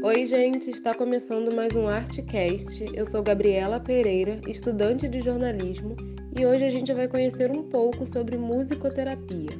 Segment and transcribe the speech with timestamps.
[0.00, 2.84] Oi, gente, está começando mais um Artcast.
[2.94, 5.96] Eu sou Gabriela Pereira, estudante de jornalismo,
[6.38, 9.50] e hoje a gente vai conhecer um pouco sobre musicoterapia.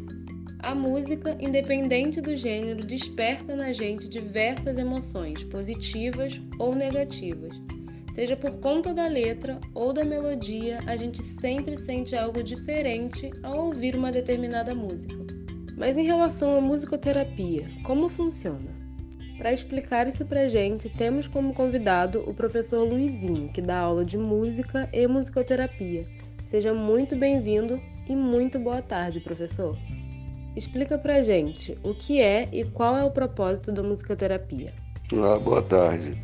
[0.61, 7.61] A música, independente do gênero, desperta na gente diversas emoções, positivas ou negativas.
[8.15, 13.67] Seja por conta da letra ou da melodia, a gente sempre sente algo diferente ao
[13.67, 15.17] ouvir uma determinada música.
[15.77, 18.88] Mas em relação à musicoterapia, como funciona?
[19.39, 24.19] Para explicar isso para gente, temos como convidado o professor Luizinho, que dá aula de
[24.19, 26.05] música e musicoterapia.
[26.45, 29.79] Seja muito bem-vindo e muito boa tarde, professor.
[30.57, 34.75] Explica para gente o que é e qual é o propósito da musicoterapia.
[35.13, 36.21] Ah, boa tarde.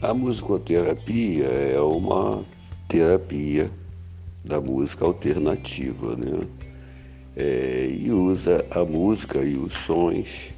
[0.00, 2.44] A musicoterapia é uma
[2.86, 3.68] terapia
[4.44, 6.46] da música alternativa, né?
[7.34, 10.54] É, e usa a música e os sons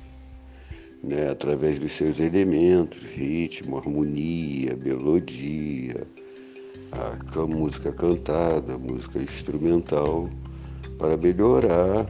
[1.03, 6.07] né, através dos seus elementos, ritmo, harmonia, melodia,
[6.93, 10.29] a música cantada, a música instrumental,
[10.99, 12.07] para melhorar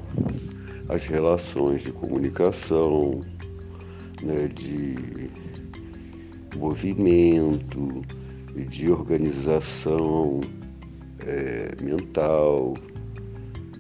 [0.89, 3.21] as relações de comunicação,
[4.23, 5.31] né, de
[6.57, 8.03] movimento,
[8.69, 10.41] de organização
[11.21, 12.75] é, mental,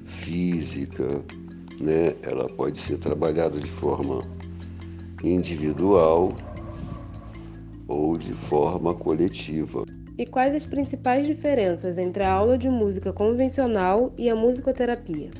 [0.06, 1.24] física,
[1.80, 2.14] né?
[2.22, 4.22] Ela pode ser trabalhada de forma
[5.22, 6.32] individual
[7.86, 9.84] ou de forma coletiva.
[10.18, 15.30] E quais as principais diferenças entre a aula de música convencional e a musicoterapia?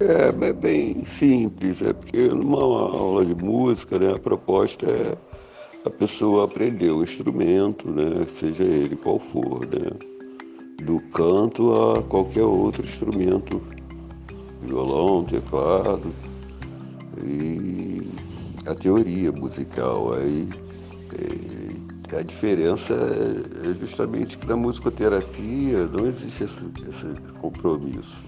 [0.00, 5.16] É, é bem simples, é porque numa aula de música, né, a proposta é
[5.84, 9.90] a pessoa aprender o instrumento, né, seja ele qual for, né,
[10.84, 13.62] do canto a qualquer outro instrumento,
[14.62, 16.12] violão, teclado,
[17.22, 18.03] e
[18.66, 20.14] a teoria musical.
[20.14, 20.48] Aí
[21.12, 28.22] é, a diferença é, justamente que na musicoterapia não existe esse, esse compromisso.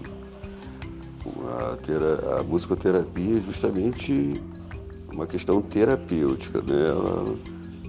[1.59, 4.41] A, tera, a, musicoterapia é justamente
[5.13, 7.37] uma questão terapêutica, né?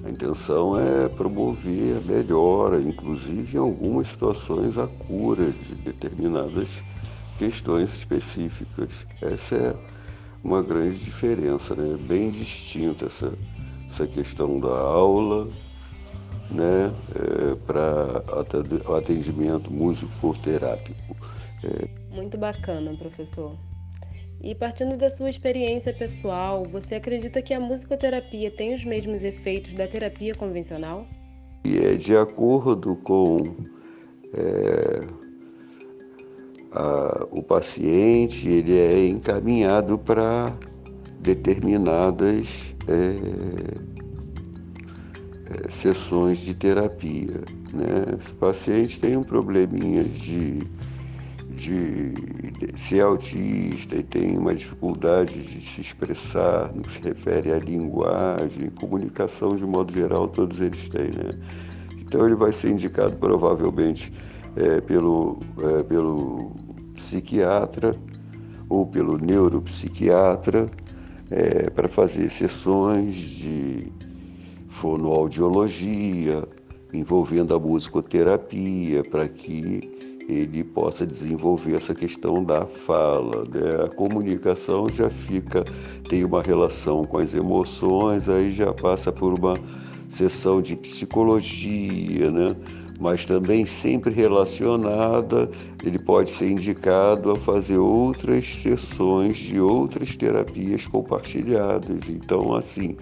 [0.04, 6.68] a intenção é promover a melhora, inclusive em algumas situações a cura de determinadas
[7.38, 9.06] questões específicas.
[9.20, 9.76] Essa é
[10.42, 11.96] uma grande diferença, né?
[12.08, 13.32] bem distinta essa,
[13.88, 15.48] essa questão da aula
[16.50, 16.92] né?
[17.14, 18.24] É, para
[18.88, 21.16] o atendimento musicoterápico.
[21.64, 22.14] É.
[22.14, 23.56] Muito bacana, professor.
[24.40, 29.74] E partindo da sua experiência pessoal, você acredita que a musicoterapia tem os mesmos efeitos
[29.74, 31.06] da terapia convencional?
[31.64, 33.42] E é de acordo com
[34.32, 35.00] é,
[36.78, 40.54] a, o paciente ele é encaminhado para
[41.20, 43.16] determinadas é,
[45.66, 47.42] é, sessões de terapia.
[47.74, 48.16] Né?
[48.20, 50.60] Esse paciente tem um probleminha de,
[51.50, 57.52] de, de ser autista e tem uma dificuldade de se expressar no que se refere
[57.52, 61.10] à linguagem, comunicação de modo geral, todos eles têm.
[61.10, 61.30] Né?
[62.00, 64.12] Então ele vai ser indicado provavelmente
[64.54, 66.67] é, pelo, é, pelo
[66.98, 67.94] psiquiatra
[68.68, 70.66] ou pelo neuropsiquiatra
[71.30, 73.92] é, para fazer sessões de
[74.68, 76.42] fonoaudiologia
[76.92, 79.80] envolvendo a musicoterapia para que
[80.28, 83.44] ele possa desenvolver essa questão da fala.
[83.44, 83.84] Né?
[83.84, 85.64] A comunicação já fica,
[86.08, 89.54] tem uma relação com as emoções, aí já passa por uma
[90.08, 92.56] sessão de psicologia, né?
[92.98, 95.48] Mas também sempre relacionada,
[95.80, 102.08] ele pode ser indicado a fazer outras sessões de outras terapias compartilhadas.
[102.08, 102.96] Então, assim,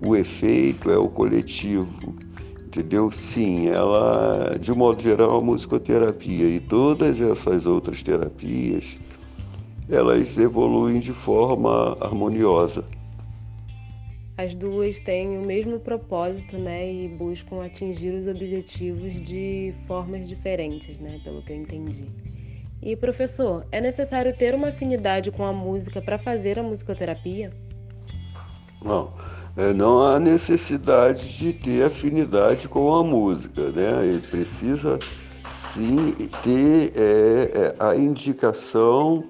[0.00, 2.16] o efeito é o coletivo,
[2.66, 3.10] entendeu?
[3.10, 8.98] Sim, ela, de modo geral, a musicoterapia e todas essas outras terapias,
[9.88, 12.93] elas evoluem de forma harmoniosa.
[14.36, 20.98] As duas têm o mesmo propósito, né, e buscam atingir os objetivos de formas diferentes,
[20.98, 22.04] né, pelo que eu entendi.
[22.82, 27.52] E professor, é necessário ter uma afinidade com a música para fazer a musicoterapia?
[28.84, 29.12] Não,
[29.56, 34.04] é, não há necessidade de ter afinidade com a música, né?
[34.04, 34.98] Ele precisa
[35.52, 39.24] sim ter é, é, a indicação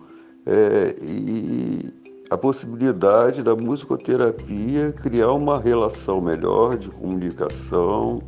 [0.47, 8.23] é, e a possibilidade da musicoterapia criar uma relação melhor de comunicação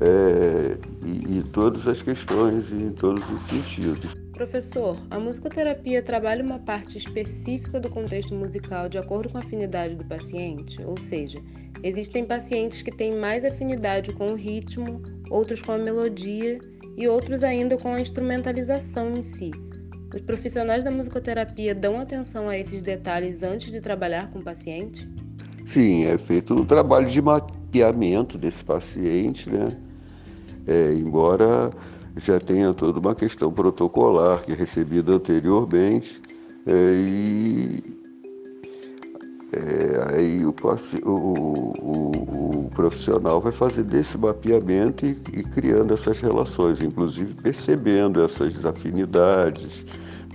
[0.00, 4.14] é, e, e todas as questões em todos os sentidos.
[4.32, 9.94] Professor, a musicoterapia trabalha uma parte específica do contexto musical de acordo com a afinidade
[9.94, 10.82] do paciente?
[10.84, 11.38] Ou seja,
[11.82, 15.00] existem pacientes que têm mais afinidade com o ritmo,
[15.30, 16.58] outros com a melodia
[16.96, 19.52] e outros ainda com a instrumentalização em si.
[20.14, 25.08] Os profissionais da musicoterapia dão atenção a esses detalhes antes de trabalhar com o paciente?
[25.66, 29.68] Sim, é feito um trabalho de mapeamento desse paciente, né?
[30.68, 31.72] É, embora
[32.16, 36.22] já tenha toda uma questão protocolar que é recebida anteriormente
[36.64, 37.82] é, e
[39.52, 40.54] é, aí o,
[41.04, 48.22] o, o, o, profissional vai fazer desse mapeamento e, e, criando essas relações, inclusive percebendo
[48.22, 49.84] essas afinidades,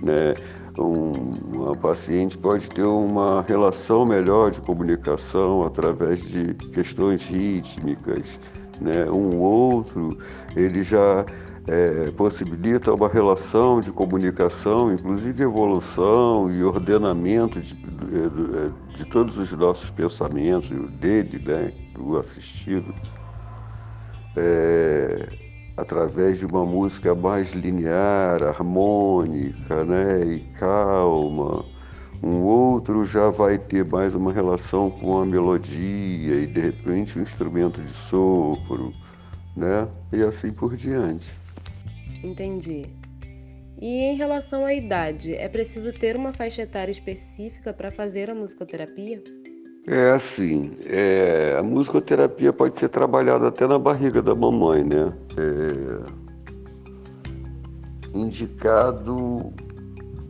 [0.02, 0.34] né?
[0.78, 8.40] Um, uma paciente pode ter uma relação melhor de comunicação através de questões rítmicas,
[8.80, 9.10] né?
[9.10, 10.16] Um outro,
[10.56, 11.24] ele já
[11.66, 19.52] é, possibilita uma relação de comunicação, inclusive evolução e ordenamento de, de, de todos os
[19.52, 22.94] nossos pensamentos, dele, né, do assistido,
[24.36, 25.49] é,
[25.80, 31.64] através de uma música mais linear, harmônica né, e calma.
[32.22, 37.22] Um outro já vai ter mais uma relação com a melodia e de repente um
[37.22, 38.92] instrumento de sopro,
[39.56, 39.88] né?
[40.12, 41.34] E assim por diante.
[42.22, 42.84] Entendi.
[43.80, 48.34] E em relação à idade, é preciso ter uma faixa etária específica para fazer a
[48.34, 49.22] musicoterapia?
[49.92, 55.12] É assim, é, a musicoterapia pode ser trabalhada até na barriga da mamãe, né?
[55.36, 55.98] É,
[58.14, 59.52] indicado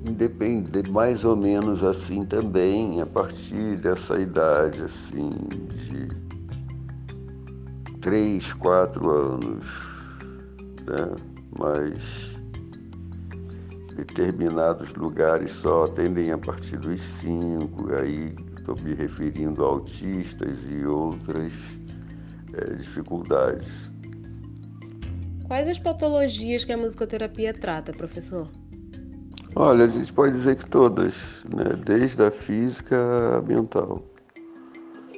[0.09, 5.31] independe, mais ou menos assim também, a partir dessa idade, assim,
[5.69, 6.09] de
[8.01, 9.67] 3, 4 anos,
[10.87, 11.17] né?
[11.59, 12.35] mas
[13.95, 20.85] determinados lugares só atendem a partir dos cinco, aí estou me referindo a autistas e
[20.85, 21.53] outras
[22.55, 23.69] é, dificuldades.
[25.47, 28.49] Quais as patologias que a musicoterapia trata, professor?
[29.57, 31.77] Olha, a gente pode dizer que todas, né?
[31.85, 32.97] desde a física
[33.37, 34.05] à mental.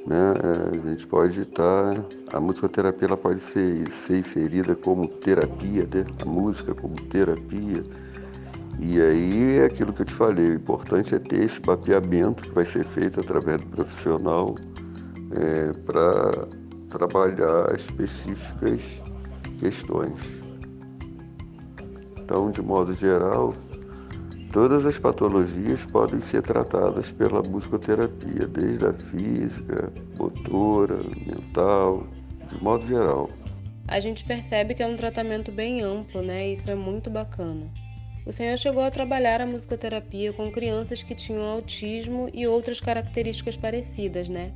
[0.07, 0.33] Né?
[0.73, 2.03] A gente pode estar.
[2.33, 6.05] A musicoterapia ela pode ser, ser inserida como terapia, né?
[6.19, 7.83] a música como terapia.
[8.79, 12.51] E aí é aquilo que eu te falei, o importante é ter esse mapeamento que
[12.51, 14.55] vai ser feito através do profissional
[15.31, 16.47] é, para
[16.89, 18.81] trabalhar específicas
[19.59, 20.19] questões.
[22.19, 23.53] Então, de modo geral,
[24.53, 32.05] Todas as patologias podem ser tratadas pela musicoterapia, desde a física, motora, mental,
[32.47, 33.31] de modo geral.
[33.87, 36.49] A gente percebe que é um tratamento bem amplo, né?
[36.49, 37.65] Isso é muito bacana.
[38.25, 43.57] O senhor chegou a trabalhar a musicoterapia com crianças que tinham autismo e outras características
[43.57, 44.53] parecidas, né?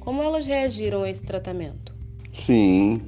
[0.00, 1.94] Como elas reagiram a esse tratamento?
[2.32, 3.00] Sim,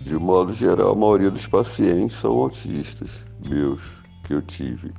[0.00, 3.82] de modo geral, a maioria dos pacientes são autistas, meus,
[4.26, 4.90] que eu tive.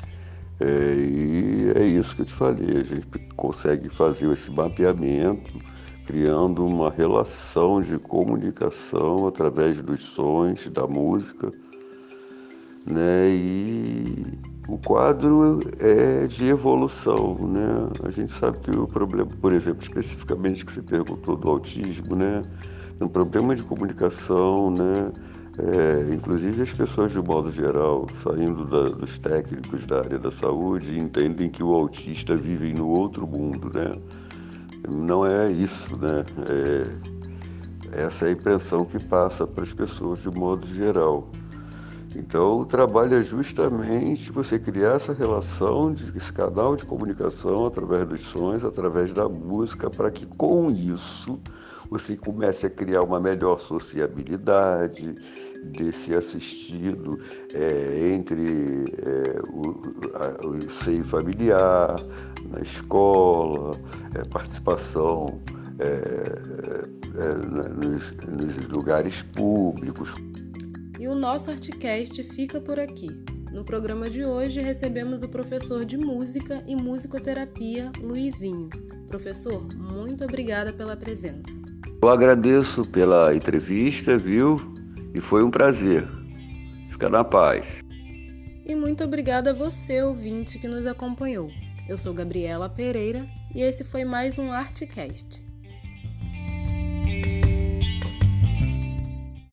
[0.60, 5.60] É, e é isso que eu te falei, a gente consegue fazer esse mapeamento,
[6.06, 11.52] criando uma relação de comunicação através dos sons, da música,
[12.86, 13.30] né?
[13.30, 17.90] E o quadro é de evolução, né?
[18.04, 22.42] A gente sabe que o problema, por exemplo, especificamente que você perguntou do autismo, né?
[23.00, 25.12] É um problema de comunicação, né?
[25.58, 30.98] É, inclusive as pessoas de modo geral, saindo da, dos técnicos da área da saúde,
[30.98, 33.92] entendem que o autista vive no outro mundo, né?
[34.90, 36.26] Não é isso, né?
[37.92, 41.30] É, essa é a impressão que passa para as pessoas de modo geral.
[42.16, 48.08] Então, o trabalho é justamente você criar essa relação, de, esse canal de comunicação através
[48.08, 51.40] dos sons, através da música, para que com isso
[51.90, 55.16] você comece a criar uma melhor sociabilidade
[55.64, 57.20] desse assistido
[57.54, 59.76] é, entre é, o,
[60.16, 61.96] a, o, seio familiar,
[62.50, 63.72] na escola,
[64.14, 65.40] é, participação
[67.82, 70.14] nos, nos lugares públicos.
[71.04, 73.10] E o nosso Artcast fica por aqui.
[73.52, 78.70] No programa de hoje recebemos o professor de música e musicoterapia Luizinho.
[79.10, 81.50] Professor, muito obrigada pela presença.
[82.02, 84.62] Eu agradeço pela entrevista, viu?
[85.14, 86.08] E foi um prazer.
[86.90, 87.82] Fica na paz.
[88.66, 91.52] E muito obrigada a você, ouvinte, que nos acompanhou.
[91.90, 95.44] Eu sou Gabriela Pereira e esse foi mais um Artcast.